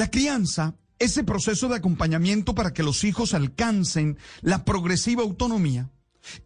[0.00, 5.90] La crianza, ese proceso de acompañamiento para que los hijos alcancen la progresiva autonomía,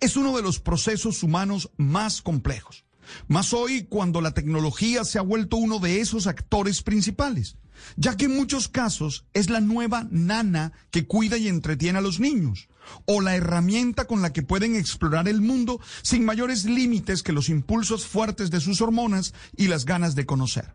[0.01, 2.85] es uno de los procesos humanos más complejos.
[3.29, 7.57] Más hoy cuando la tecnología se ha vuelto uno de esos actores principales,
[7.95, 12.19] ya que en muchos casos es la nueva nana que cuida y entretiene a los
[12.19, 12.69] niños,
[13.05, 17.49] o la herramienta con la que pueden explorar el mundo sin mayores límites que los
[17.49, 20.75] impulsos fuertes de sus hormonas y las ganas de conocer.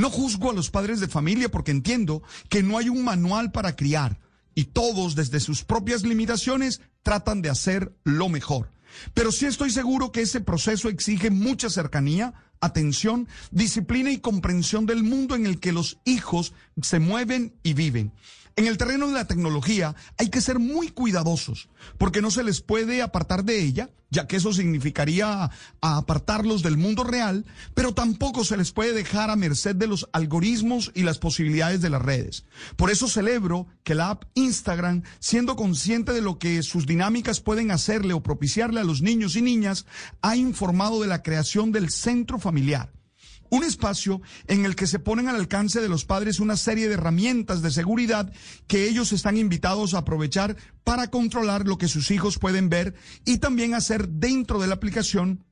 [0.00, 3.76] No juzgo a los padres de familia porque entiendo que no hay un manual para
[3.76, 4.18] criar
[4.54, 8.70] y todos desde sus propias limitaciones tratan de hacer lo mejor.
[9.12, 15.02] Pero sí estoy seguro que ese proceso exige mucha cercanía, atención, disciplina y comprensión del
[15.02, 18.14] mundo en el que los hijos se mueven y viven.
[18.56, 22.62] En el terreno de la tecnología hay que ser muy cuidadosos, porque no se les
[22.62, 25.50] puede apartar de ella, ya que eso significaría
[25.80, 30.90] apartarlos del mundo real, pero tampoco se les puede dejar a merced de los algoritmos
[30.94, 32.44] y las posibilidades de las redes.
[32.76, 37.70] Por eso celebro que la app Instagram, siendo consciente de lo que sus dinámicas pueden
[37.70, 39.86] hacerle o propiciarle a los niños y niñas,
[40.22, 42.99] ha informado de la creación del centro familiar
[43.50, 46.94] un espacio en el que se ponen al alcance de los padres una serie de
[46.94, 48.32] herramientas de seguridad
[48.66, 53.38] que ellos están invitados a aprovechar para controlar lo que sus hijos pueden ver y
[53.38, 55.44] también hacer dentro de la aplicación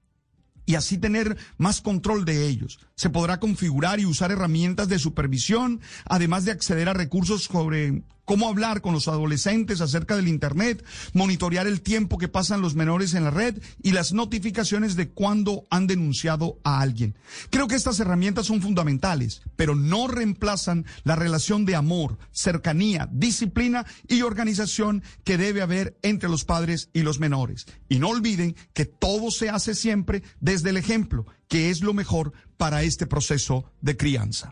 [0.65, 2.79] y así tener más control de ellos.
[2.95, 8.47] Se podrá configurar y usar herramientas de supervisión, además de acceder a recursos sobre cómo
[8.51, 10.85] hablar con los adolescentes acerca del Internet,
[11.15, 15.67] monitorear el tiempo que pasan los menores en la red y las notificaciones de cuando
[15.71, 17.17] han denunciado a alguien.
[17.49, 23.87] Creo que estas herramientas son fundamentales, pero no reemplazan la relación de amor, cercanía, disciplina
[24.09, 27.65] y organización que debe haber entre los padres y los menores.
[27.89, 32.35] Y no olviden que todo se hace siempre desde el ejemplo, que es lo mejor
[32.59, 34.47] para este proceso de crianza.